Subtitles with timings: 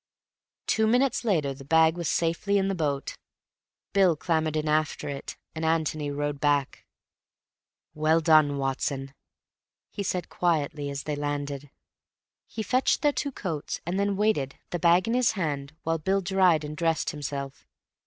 [0.65, 3.13] Two minutes later the bag was safely in the boat.
[3.93, 6.85] Bill clambered in after it, and Antony rowed back.
[7.93, 9.13] "Well done, Watson,"
[9.91, 11.69] he said quietly, as they landed.
[12.47, 16.21] He fetched their two coats, and then waited, the bag in his hand, while Bill
[16.21, 17.67] dried and dressed himself.